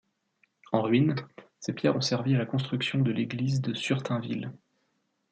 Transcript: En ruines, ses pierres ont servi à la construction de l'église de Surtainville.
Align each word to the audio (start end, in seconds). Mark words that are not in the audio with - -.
En 0.71 0.81
ruines, 0.81 1.13
ses 1.59 1.73
pierres 1.73 1.95
ont 1.95 2.01
servi 2.01 2.33
à 2.33 2.39
la 2.39 2.47
construction 2.47 2.97
de 3.01 3.11
l'église 3.11 3.61
de 3.61 3.75
Surtainville. 3.75 4.51